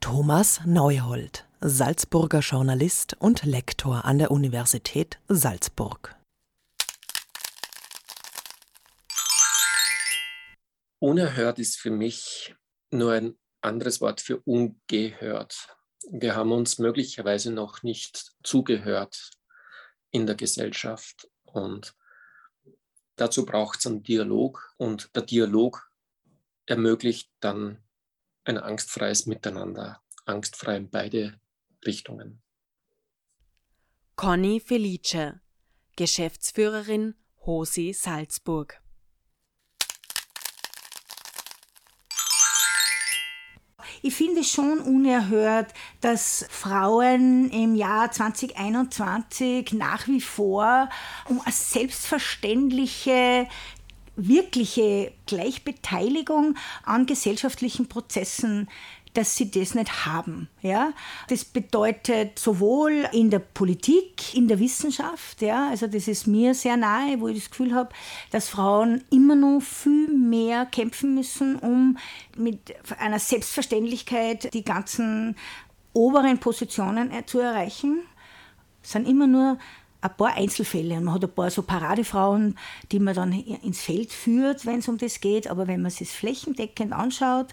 Thomas 0.00 0.60
Neuhold, 0.66 1.46
Salzburger 1.62 2.40
Journalist 2.40 3.16
und 3.18 3.44
Lektor 3.44 4.04
an 4.04 4.18
der 4.18 4.30
Universität 4.30 5.18
Salzburg. 5.26 6.16
Unerhört 10.98 11.58
ist 11.58 11.78
für 11.78 11.90
mich 11.90 12.54
nur 12.90 13.12
ein 13.12 13.38
anderes 13.60 14.00
Wort 14.00 14.20
für 14.20 14.40
ungehört. 14.40 15.68
Wir 16.10 16.34
haben 16.34 16.52
uns 16.52 16.78
möglicherweise 16.78 17.52
noch 17.52 17.82
nicht 17.82 18.32
zugehört 18.42 19.30
in 20.10 20.26
der 20.26 20.34
Gesellschaft 20.34 21.28
und 21.44 21.94
dazu 23.16 23.44
braucht 23.44 23.80
es 23.80 23.86
einen 23.86 24.02
Dialog 24.02 24.74
und 24.76 25.14
der 25.14 25.22
Dialog 25.22 25.90
ermöglicht 26.66 27.30
dann 27.40 27.82
ein 28.44 28.58
angstfreies 28.58 29.26
Miteinander, 29.26 30.02
angstfrei 30.24 30.76
in 30.76 30.90
beide 30.90 31.40
Richtungen. 31.84 32.42
Conny 34.16 34.60
Felice, 34.60 35.40
Geschäftsführerin 35.96 37.14
Hosi 37.46 37.92
Salzburg. 37.92 38.79
Ich 44.02 44.14
finde 44.14 44.40
es 44.40 44.50
schon 44.50 44.78
unerhört, 44.78 45.74
dass 46.00 46.46
Frauen 46.48 47.50
im 47.50 47.74
Jahr 47.74 48.10
2021 48.10 49.74
nach 49.74 50.08
wie 50.08 50.22
vor 50.22 50.88
um 51.28 51.40
eine 51.42 51.52
selbstverständliche 51.52 53.46
wirkliche 54.16 55.12
Gleichbeteiligung 55.26 56.56
an 56.84 57.06
gesellschaftlichen 57.06 57.88
Prozessen 57.88 58.68
dass 59.14 59.36
sie 59.36 59.50
das 59.50 59.74
nicht 59.74 60.06
haben. 60.06 60.48
Ja? 60.62 60.92
Das 61.28 61.44
bedeutet 61.44 62.38
sowohl 62.38 63.08
in 63.12 63.30
der 63.30 63.40
Politik, 63.40 64.34
in 64.34 64.48
der 64.48 64.58
Wissenschaft, 64.58 65.42
ja? 65.42 65.68
also 65.68 65.86
das 65.86 66.08
ist 66.08 66.26
mir 66.26 66.54
sehr 66.54 66.76
nahe, 66.76 67.20
wo 67.20 67.28
ich 67.28 67.38
das 67.38 67.50
Gefühl 67.50 67.74
habe, 67.74 67.90
dass 68.30 68.48
Frauen 68.48 69.02
immer 69.10 69.34
noch 69.34 69.60
viel 69.60 70.08
mehr 70.08 70.66
kämpfen 70.66 71.14
müssen, 71.14 71.56
um 71.56 71.98
mit 72.36 72.74
einer 72.98 73.18
Selbstverständlichkeit 73.18 74.54
die 74.54 74.64
ganzen 74.64 75.36
oberen 75.92 76.38
Positionen 76.38 77.10
äh, 77.10 77.26
zu 77.26 77.40
erreichen. 77.40 78.02
Es 78.82 78.92
sind 78.92 79.08
immer 79.08 79.26
nur 79.26 79.58
ein 80.00 80.16
paar 80.16 80.34
Einzelfälle. 80.34 81.00
Man 81.00 81.14
hat 81.14 81.24
ein 81.24 81.34
paar 81.34 81.50
so 81.50 81.62
Paradefrauen, 81.62 82.56
die 82.90 83.00
man 83.00 83.14
dann 83.14 83.32
ins 83.32 83.82
Feld 83.82 84.12
führt, 84.12 84.64
wenn 84.64 84.78
es 84.78 84.88
um 84.88 84.96
das 84.96 85.20
geht. 85.20 85.48
Aber 85.48 85.66
wenn 85.66 85.82
man 85.82 85.92
es 85.92 86.10
flächendeckend 86.10 86.92
anschaut, 86.92 87.48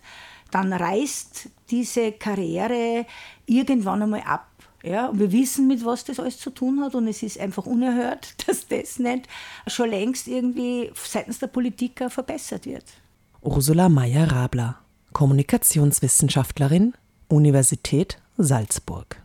dann 0.52 0.74
reißt 0.74 1.50
diese 1.70 2.12
Karriere 2.14 3.06
irgendwann 3.46 4.04
einmal 4.04 4.22
ab. 4.22 4.48
Ja, 4.84 5.08
und 5.08 5.20
wir 5.20 5.32
wissen, 5.32 5.68
mit 5.68 5.84
was 5.84 6.06
das 6.06 6.20
alles 6.20 6.40
zu 6.40 6.50
tun 6.50 6.82
hat. 6.82 6.96
Und 6.96 7.08
es 7.08 7.24
ist 7.24 7.40
einfach 7.40 7.66
unerhört, 7.66 8.36
dass 8.48 8.68
das 8.68 9.00
nicht 9.00 9.28
schon 9.68 9.90
längst 9.90 10.28
irgendwie 10.28 10.92
seitens 10.96 11.40
der 11.40 11.48
Politiker 11.48 12.10
verbessert 12.10 12.66
wird. 12.66 12.86
Ursula 13.42 13.90
Meyer-Rabler, 13.90 14.80
Kommunikationswissenschaftlerin, 15.14 16.94
Universität 17.28 18.20
Salzburg. 18.38 19.22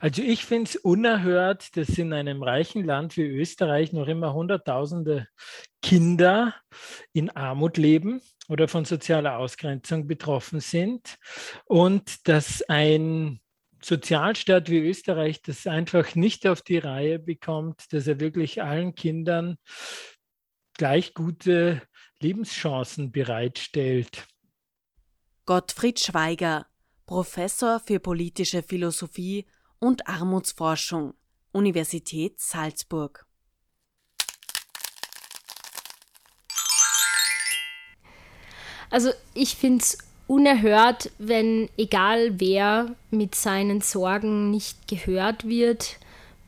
Also 0.00 0.20
ich 0.20 0.44
finde 0.44 0.68
es 0.68 0.76
unerhört, 0.76 1.76
dass 1.78 1.88
in 1.96 2.12
einem 2.12 2.42
reichen 2.42 2.84
Land 2.84 3.16
wie 3.16 3.22
Österreich 3.22 3.94
noch 3.94 4.06
immer 4.06 4.34
Hunderttausende 4.34 5.28
Kinder 5.84 6.54
in 7.12 7.28
Armut 7.28 7.76
leben 7.76 8.22
oder 8.48 8.68
von 8.68 8.86
sozialer 8.86 9.36
Ausgrenzung 9.36 10.06
betroffen 10.06 10.60
sind 10.60 11.18
und 11.66 12.26
dass 12.26 12.62
ein 12.62 13.40
Sozialstaat 13.82 14.70
wie 14.70 14.78
Österreich 14.78 15.42
das 15.42 15.66
einfach 15.66 16.14
nicht 16.14 16.46
auf 16.46 16.62
die 16.62 16.78
Reihe 16.78 17.18
bekommt, 17.18 17.92
dass 17.92 18.06
er 18.06 18.18
wirklich 18.18 18.62
allen 18.62 18.94
Kindern 18.94 19.58
gleich 20.72 21.12
gute 21.12 21.82
Lebenschancen 22.18 23.12
bereitstellt. 23.12 24.26
Gottfried 25.44 26.00
Schweiger, 26.00 26.66
Professor 27.04 27.78
für 27.78 28.00
politische 28.00 28.62
Philosophie 28.62 29.44
und 29.80 30.08
Armutsforschung, 30.08 31.12
Universität 31.52 32.40
Salzburg. 32.40 33.26
Also 38.94 39.10
ich 39.34 39.56
finde 39.56 39.82
es 39.82 39.98
unerhört, 40.28 41.10
wenn 41.18 41.68
egal 41.76 42.38
wer 42.38 42.94
mit 43.10 43.34
seinen 43.34 43.80
Sorgen 43.80 44.52
nicht 44.52 44.86
gehört 44.86 45.48
wird, 45.48 45.96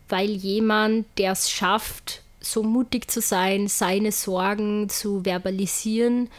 weil 0.09 0.31
jemand, 0.31 1.07
der 1.19 1.33
es 1.33 1.51
schafft, 1.51 2.23
so 2.39 2.63
mutig 2.63 3.11
zu 3.11 3.21
sein, 3.21 3.67
seine 3.67 4.13
Sorgen 4.13 4.89
zu 4.89 5.25
verbalisieren, 5.25 6.31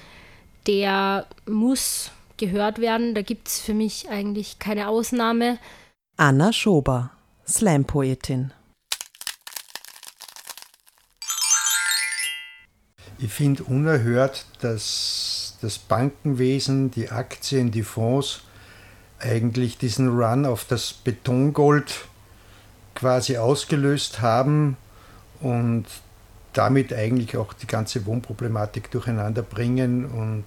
der 0.65 1.27
muss 1.45 2.11
gehört 2.37 2.79
werden. 2.79 3.13
Da 3.13 3.21
gibt 3.21 3.49
es 3.49 3.59
für 3.59 3.73
mich 3.73 4.07
eigentlich 4.07 4.59
keine 4.59 4.87
Ausnahme. 4.87 5.59
Anna 6.15 6.53
Schober, 6.53 7.11
Slam-Poetin. 7.45 8.53
Ich 13.19 13.33
finde 13.33 13.65
unerhört, 13.65 14.45
dass 14.61 15.36
das 15.61 15.77
Bankenwesen, 15.77 16.91
die 16.91 17.09
Aktien, 17.09 17.71
die 17.71 17.83
Fonds 17.83 18.41
eigentlich 19.19 19.77
diesen 19.77 20.09
Run 20.09 20.45
auf 20.45 20.65
das 20.65 20.93
Betongold 20.93 22.07
quasi 22.95 23.37
ausgelöst 23.37 24.21
haben 24.21 24.77
und 25.39 25.85
damit 26.53 26.93
eigentlich 26.93 27.37
auch 27.37 27.53
die 27.53 27.67
ganze 27.67 28.05
Wohnproblematik 28.05 28.89
durcheinander 28.91 29.43
bringen 29.43 30.05
und 30.05 30.45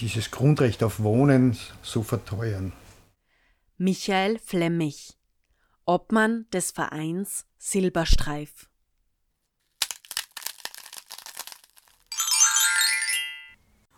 dieses 0.00 0.30
Grundrecht 0.30 0.82
auf 0.82 1.00
Wohnen 1.00 1.56
so 1.82 2.02
verteuern. 2.02 2.72
Michael 3.78 4.38
Flemmich, 4.38 5.16
Obmann 5.84 6.46
des 6.52 6.70
Vereins 6.70 7.46
Silberstreif. 7.58 8.68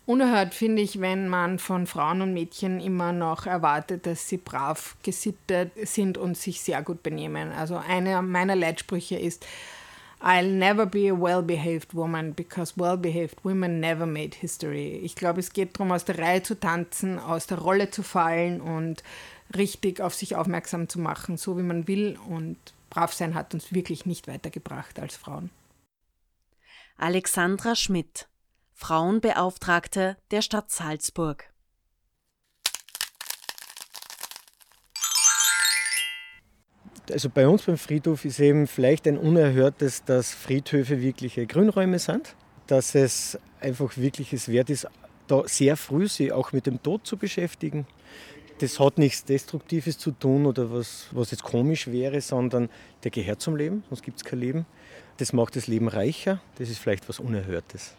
Unerhört 0.09 0.55
finde 0.55 0.81
ich, 0.81 1.03
wenn 1.03 1.29
man 1.29 1.59
von 1.59 1.87
Frauen 1.87 2.23
und 2.23 2.33
Mädchen 2.33 2.81
immer 2.81 3.13
noch 3.13 3.45
erwartet, 3.45 4.07
dass 4.07 4.27
sie 4.27 4.39
brav 4.39 4.97
gesittet 5.03 5.73
sind 5.87 6.17
und 6.17 6.35
sich 6.35 6.63
sehr 6.63 6.81
gut 6.81 7.03
benehmen. 7.03 7.53
Also 7.53 7.77
einer 7.77 8.23
meiner 8.23 8.57
Leitsprüche 8.57 9.19
ist, 9.19 9.47
I'll 10.23 10.51
never 10.51 10.87
be 10.87 11.11
a 11.11 11.21
well-behaved 11.21 11.95
woman 11.95 12.33
because 12.33 12.73
well-behaved 12.77 13.45
women 13.45 13.81
never 13.81 14.07
made 14.07 14.35
history. 14.35 14.99
Ich 15.05 15.15
glaube, 15.15 15.41
es 15.41 15.53
geht 15.53 15.75
darum, 15.75 15.93
aus 15.93 16.07
der 16.07 16.19
Reihe 16.19 16.43
zu 16.43 16.59
tanzen, 16.59 17.19
aus 17.19 17.47
der 17.47 17.59
Rolle 17.59 17.91
zu 17.91 18.03
fallen 18.03 18.63
und 18.63 19.03
richtig 19.59 20.01
auf 20.01 20.15
sich 20.15 20.37
aufmerksam 20.37 20.89
zu 20.89 21.01
machen, 21.01 21.37
so 21.37 21.59
wie 21.59 21.63
man 21.63 21.87
will. 21.87 22.19
Und 22.31 22.57
brav 22.89 23.13
sein 23.13 23.35
hat 23.35 23.53
uns 23.53 23.75
wirklich 23.75 24.07
nicht 24.07 24.27
weitergebracht 24.27 24.99
als 24.99 25.19
Frauen. 25.19 25.51
Alexandra 26.97 27.75
Schmidt, 27.77 28.27
Frauenbeauftragte 28.81 30.17
der 30.31 30.41
Stadt 30.41 30.71
Salzburg. 30.71 31.51
Also 37.11 37.29
bei 37.29 37.49
uns 37.49 37.65
beim 37.65 37.77
Friedhof 37.77 38.25
ist 38.25 38.39
eben 38.39 38.69
vielleicht 38.69 39.09
ein 39.09 39.19
unerhörtes, 39.19 40.05
dass 40.05 40.33
Friedhöfe 40.33 41.03
wirkliche 41.03 41.45
Grünräume 41.47 41.99
sind, 41.99 42.37
dass 42.69 42.95
es 42.95 43.37
einfach 43.61 43.97
wirkliches 43.97 44.49
Wert 44.49 44.71
ist, 44.71 44.87
da 45.27 45.43
sehr 45.47 45.77
früh 45.77 46.07
sich 46.07 46.31
auch 46.31 46.53
mit 46.53 46.67
dem 46.67 46.81
Tod 46.81 47.05
zu 47.05 47.17
beschäftigen. 47.17 47.85
Das 48.61 48.79
hat 48.79 48.97
nichts 48.97 49.25
Destruktives 49.25 49.99
zu 49.99 50.13
tun 50.13 50.47
oder 50.47 50.73
was, 50.73 51.09
was 51.11 51.33
jetzt 51.33 51.43
komisch 51.43 51.89
wäre, 51.89 52.21
sondern 52.21 52.71
der 53.03 53.11
gehört 53.11 53.41
zum 53.41 53.57
Leben, 53.57 53.83
sonst 53.89 54.03
gibt 54.05 54.19
es 54.19 54.25
kein 54.25 54.39
Leben. 54.39 54.67
Das 55.17 55.33
macht 55.33 55.57
das 55.57 55.67
Leben 55.67 55.89
reicher, 55.89 56.41
das 56.59 56.71
ist 56.71 56.79
vielleicht 56.79 57.09
was 57.09 57.19
Unerhörtes. 57.19 57.97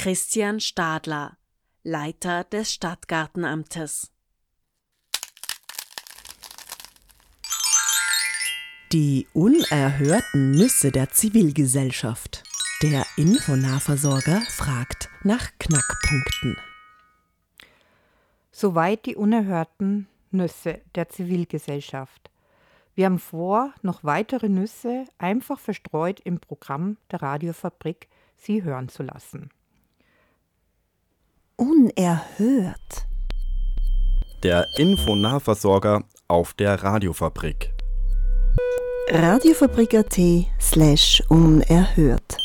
Christian 0.00 0.60
Stadler, 0.60 1.36
Leiter 1.82 2.44
des 2.44 2.72
Stadtgartenamtes. 2.72 4.12
Die 8.92 9.26
unerhörten 9.32 10.52
Nüsse 10.52 10.92
der 10.92 11.10
Zivilgesellschaft. 11.10 12.44
Der 12.80 13.04
Infonahversorger 13.16 14.40
fragt 14.42 15.08
nach 15.24 15.50
Knackpunkten. 15.58 16.56
Soweit 18.52 19.04
die 19.04 19.16
unerhörten 19.16 20.06
Nüsse 20.30 20.80
der 20.94 21.08
Zivilgesellschaft. 21.08 22.30
Wir 22.94 23.06
haben 23.06 23.18
vor, 23.18 23.74
noch 23.82 24.04
weitere 24.04 24.48
Nüsse 24.48 25.06
einfach 25.18 25.58
verstreut 25.58 26.20
im 26.20 26.38
Programm 26.38 26.98
der 27.10 27.20
Radiofabrik 27.20 28.06
Sie 28.36 28.62
hören 28.62 28.88
zu 28.88 29.02
lassen. 29.02 29.50
Unerhört. 31.60 33.08
Der 34.44 34.64
Infonahversorger 34.76 36.04
auf 36.28 36.54
der 36.54 36.84
Radiofabrik. 36.84 37.74
Radiofabrik.at 39.10 40.16
slash 40.60 41.20
unerhört. 41.28 42.36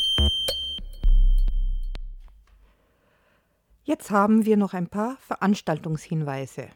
Jetzt 3.84 4.10
haben 4.10 4.44
wir 4.46 4.56
noch 4.56 4.74
ein 4.74 4.88
paar 4.88 5.16
Veranstaltungshinweise. 5.20 6.70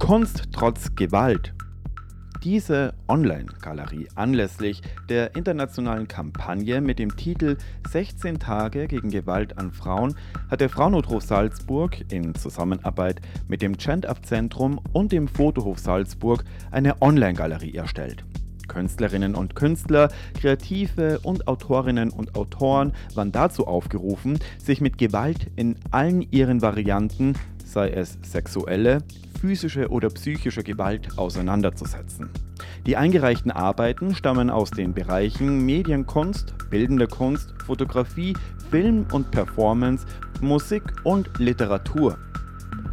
Kunst 0.00 0.48
trotz 0.52 0.92
Gewalt. 0.96 1.54
Diese 2.42 2.94
Online-Galerie 3.06 4.08
anlässlich 4.14 4.80
der 5.10 5.36
internationalen 5.36 6.08
Kampagne 6.08 6.80
mit 6.80 6.98
dem 6.98 7.14
Titel 7.14 7.58
16 7.90 8.38
Tage 8.38 8.88
gegen 8.88 9.10
Gewalt 9.10 9.58
an 9.58 9.72
Frauen 9.72 10.14
hat 10.50 10.62
der 10.62 10.70
Frauennotruf 10.70 11.22
Salzburg 11.22 11.98
in 12.10 12.34
Zusammenarbeit 12.34 13.20
mit 13.46 13.60
dem 13.60 13.76
Gent-Up-Zentrum 13.76 14.80
und 14.94 15.12
dem 15.12 15.28
Fotohof 15.28 15.78
Salzburg 15.80 16.44
eine 16.70 17.02
Online-Galerie 17.02 17.74
erstellt. 17.74 18.24
Künstlerinnen 18.68 19.34
und 19.34 19.54
Künstler, 19.54 20.08
Kreative 20.40 21.18
und 21.22 21.46
Autorinnen 21.46 22.08
und 22.08 22.36
Autoren 22.36 22.94
waren 23.14 23.32
dazu 23.32 23.66
aufgerufen, 23.66 24.38
sich 24.56 24.80
mit 24.80 24.96
Gewalt 24.96 25.50
in 25.56 25.76
allen 25.90 26.22
ihren 26.30 26.62
Varianten, 26.62 27.34
sei 27.70 27.90
es 27.90 28.18
sexuelle, 28.22 28.98
physische 29.40 29.88
oder 29.88 30.10
psychische 30.10 30.62
Gewalt 30.62 31.18
auseinanderzusetzen. 31.18 32.28
Die 32.86 32.96
eingereichten 32.96 33.50
Arbeiten 33.50 34.14
stammen 34.14 34.50
aus 34.50 34.70
den 34.70 34.92
Bereichen 34.92 35.64
Medienkunst, 35.64 36.54
Bildende 36.68 37.06
Kunst, 37.06 37.54
Fotografie, 37.64 38.36
Film 38.70 39.06
und 39.12 39.30
Performance, 39.30 40.04
Musik 40.40 40.82
und 41.04 41.30
Literatur. 41.38 42.18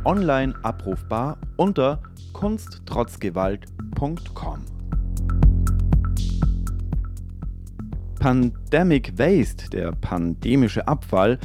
Online 0.05 0.53
abrufbar 0.63 1.37
unter 1.57 2.01
kunsttrotzgewalt.com. 2.33 4.65
Pandemic 8.19 9.17
Waste, 9.17 9.69
der 9.69 9.91
pandemische 9.91 10.87
Abfall, 10.87 11.37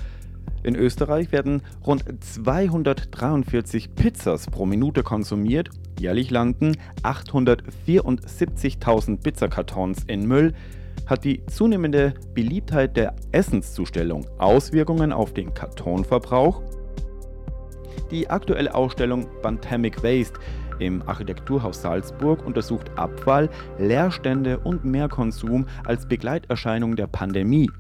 in 0.62 0.76
Österreich 0.76 1.32
werden 1.32 1.62
rund 1.86 2.04
243 2.20 3.94
Pizzas 3.94 4.46
pro 4.46 4.66
Minute 4.66 5.02
konsumiert. 5.02 5.70
Jährlich 5.98 6.30
landen 6.30 6.76
874.000 7.02 9.22
Pizzakartons 9.22 10.04
in 10.06 10.26
Müll. 10.26 10.52
Hat 11.06 11.24
die 11.24 11.44
zunehmende 11.46 12.12
Beliebtheit 12.34 12.96
der 12.96 13.16
Essenszustellung 13.32 14.26
Auswirkungen 14.38 15.12
auf 15.12 15.34
den 15.34 15.52
Kartonverbrauch? 15.52 16.62
Die 18.10 18.30
aktuelle 18.30 18.74
Ausstellung 18.74 19.26
Pandemic 19.42 20.02
Waste 20.02 20.40
im 20.78 21.02
Architekturhaus 21.02 21.82
Salzburg 21.82 22.44
untersucht 22.44 22.90
Abfall, 22.96 23.48
Leerstände 23.78 24.58
und 24.58 24.84
Mehrkonsum 24.84 25.66
als 25.84 26.06
Begleiterscheinung 26.06 26.96
der 26.96 27.06
Pandemie. 27.06 27.70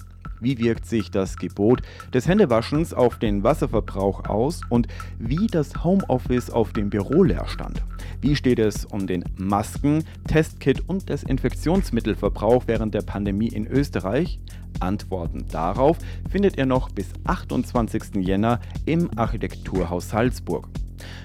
Wie 0.42 0.58
wirkt 0.58 0.86
sich 0.86 1.12
das 1.12 1.36
Gebot 1.36 1.82
des 2.12 2.26
Händewaschens 2.26 2.92
auf 2.92 3.16
den 3.20 3.44
Wasserverbrauch 3.44 4.24
aus 4.28 4.62
und 4.68 4.88
wie 5.20 5.46
das 5.46 5.84
Homeoffice 5.84 6.50
auf 6.50 6.72
den 6.72 6.90
Büroleerstand? 6.90 7.80
Wie 8.20 8.34
steht 8.34 8.58
es 8.58 8.84
um 8.84 9.06
den 9.06 9.24
Masken-, 9.36 10.02
Testkit- 10.26 10.82
und 10.88 11.08
Desinfektionsmittelverbrauch 11.08 12.64
während 12.66 12.92
der 12.92 13.02
Pandemie 13.02 13.48
in 13.48 13.68
Österreich? 13.68 14.40
Antworten 14.80 15.46
darauf 15.48 15.98
findet 16.28 16.56
ihr 16.56 16.66
noch 16.66 16.90
bis 16.90 17.06
28. 17.22 18.16
Jänner 18.16 18.58
im 18.84 19.16
Architekturhaus 19.16 20.08
Salzburg. 20.08 20.68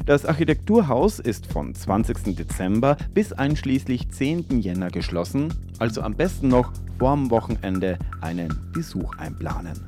Das 0.06 0.26
Architekturhaus 0.26 1.20
ist 1.20 1.52
von 1.52 1.74
20. 1.74 2.36
Dezember 2.36 2.98
bis 3.14 3.34
einschließlich 3.34 4.10
10. 4.10 4.62
Jänner 4.62 4.90
geschlossen, 4.90 5.54
also 5.80 6.02
am 6.02 6.16
besten 6.16 6.48
noch 6.48 6.72
vorm 6.98 7.30
Wochenende 7.30 7.98
einen 8.22 8.72
Besuch 8.74 9.16
einplanen. 9.18 9.80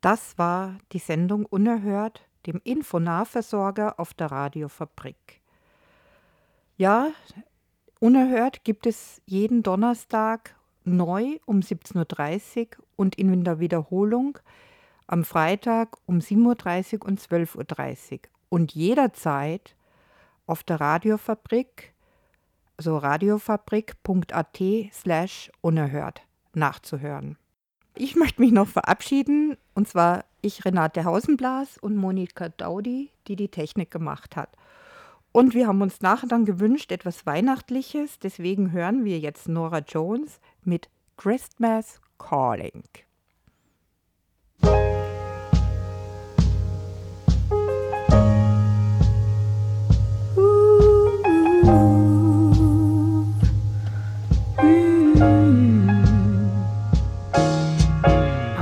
Das 0.00 0.38
war 0.38 0.78
die 0.92 0.98
Sendung 0.98 1.44
Unerhört, 1.44 2.26
dem 2.46 2.60
Infonahversorger 2.64 4.00
auf 4.00 4.14
der 4.14 4.30
Radiofabrik. 4.30 5.42
Ja, 6.78 7.08
Unerhört 7.98 8.64
gibt 8.64 8.86
es 8.86 9.20
jeden 9.26 9.62
Donnerstag 9.62 10.56
neu 10.84 11.38
um 11.46 11.60
17.30 11.60 12.58
Uhr 12.78 12.84
und 12.96 13.16
in 13.16 13.44
der 13.44 13.60
Wiederholung 13.60 14.38
am 15.06 15.24
Freitag 15.24 15.96
um 16.06 16.18
7.30 16.18 17.00
Uhr 17.00 17.06
und 17.06 17.20
12.30 17.20 18.12
Uhr 18.12 18.18
und 18.48 18.72
jederzeit 18.74 19.74
auf 20.46 20.62
der 20.62 20.80
Radiofabrik, 20.80 21.92
also 22.76 22.96
radiofabrik.at 22.96 24.62
slash 24.92 25.50
unerhört 25.60 26.22
nachzuhören. 26.54 27.36
Ich 27.94 28.16
möchte 28.16 28.40
mich 28.40 28.52
noch 28.52 28.68
verabschieden, 28.68 29.56
und 29.74 29.88
zwar 29.88 30.24
ich, 30.42 30.64
Renate 30.64 31.04
Hausenblas 31.04 31.76
und 31.78 31.96
Monika 31.96 32.48
Daudi, 32.48 33.10
die 33.28 33.36
die 33.36 33.48
Technik 33.48 33.90
gemacht 33.90 34.36
hat. 34.36 34.56
Und 35.32 35.54
wir 35.54 35.68
haben 35.68 35.82
uns 35.82 36.00
nachher 36.00 36.28
dann 36.28 36.44
gewünscht, 36.44 36.90
etwas 36.90 37.26
Weihnachtliches, 37.26 38.18
deswegen 38.18 38.72
hören 38.72 39.04
wir 39.04 39.18
jetzt 39.18 39.48
Nora 39.48 39.78
Jones 39.78 40.40
mit 40.64 40.88
Christmas 41.16 41.98
Calling. 42.18 42.84
I 44.62 44.72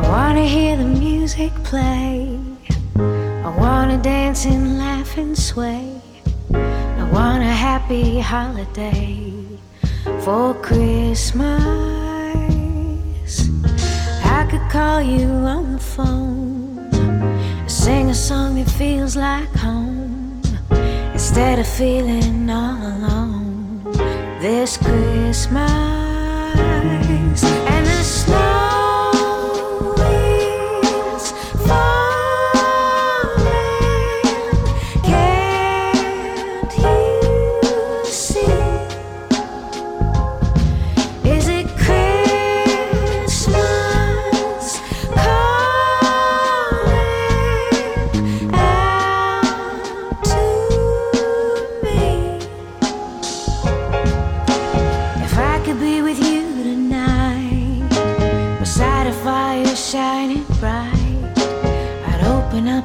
want 0.02 0.36
to 0.38 0.44
hear 0.44 0.76
the 0.76 0.84
music 0.84 1.52
play. 1.64 2.38
I 2.96 3.56
wanna 3.58 3.98
dance 4.02 4.44
and 4.44 4.78
laugh 4.78 5.16
and 5.16 5.36
sway. 5.36 6.00
I 6.52 7.10
want 7.12 7.42
a 7.42 7.46
happy 7.46 8.20
holiday 8.20 9.47
for 10.28 10.52
Christmas. 10.60 11.48
I 14.38 14.46
could 14.50 14.66
call 14.70 15.00
you 15.00 15.26
on 15.56 15.72
the 15.72 15.78
phone, 15.78 16.90
sing 17.66 18.10
a 18.10 18.14
song 18.14 18.56
that 18.56 18.70
feels 18.70 19.16
like 19.16 19.48
home 19.56 20.42
instead 21.14 21.58
of 21.58 21.66
feeling 21.66 22.50
all 22.50 22.76
alone 22.76 23.84
this 24.42 24.76
Christmas. 24.76 25.70
And 27.72 27.86
the 27.86 28.02
snow 28.02 28.57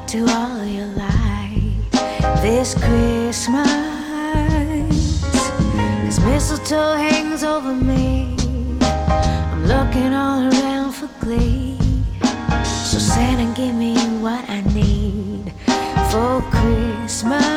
to 0.08 0.26
all 0.28 0.66
your 0.66 0.88
like 0.88 1.62
this 2.42 2.74
Christmas. 2.74 3.68
Cause 6.04 6.20
mistletoe 6.22 6.94
hangs 6.94 7.44
over 7.44 7.76
me. 7.76 8.36
I'm 8.82 9.68
looking 9.68 10.14
all 10.14 10.52
around 10.52 10.94
for 10.94 11.10
glee. 11.20 11.78
So 12.64 12.98
Santa, 12.98 13.54
give 13.56 13.76
me 13.76 13.96
what 14.20 14.50
I 14.50 14.62
need 14.74 15.54
for 16.10 16.42
Christmas. 16.50 17.53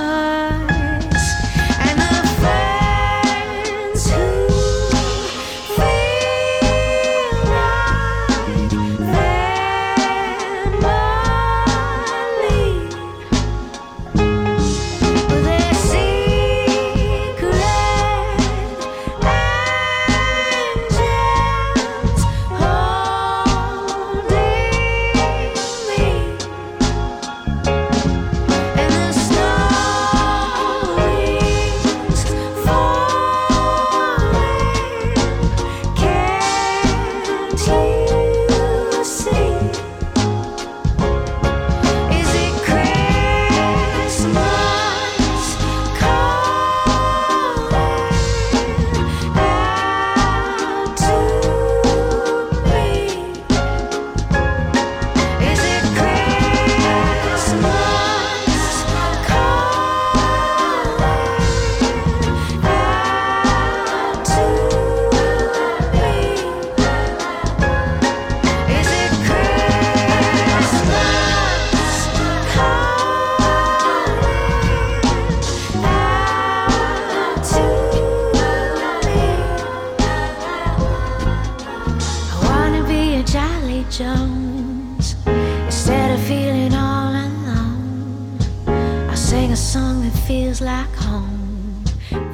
A 89.56 89.58
song 89.58 90.02
that 90.02 90.12
feels 90.26 90.60
like 90.60 90.94
home 90.96 91.82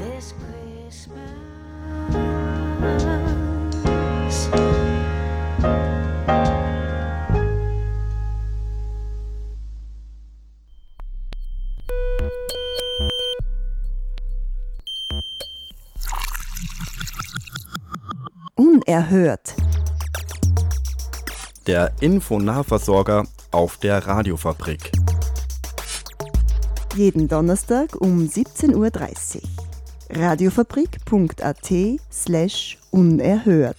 this 0.00 0.34
Christmas. 0.42 1.30
Unerhört. 18.56 19.54
Der 21.68 21.92
Infonahversorger 22.00 23.24
auf 23.52 23.76
der 23.76 24.04
Radiofabrik. 24.04 25.01
Jeden 26.94 27.26
Donnerstag 27.26 28.00
um 28.00 28.28
17.30 28.28 28.74
Uhr. 28.76 29.42
Radiofabrik.at 30.10 31.72
slash 32.10 32.78
unerhört. 32.90 33.78